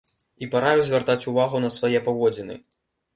[0.43, 2.57] І параіў звяртаць увагу на свае паводзіны.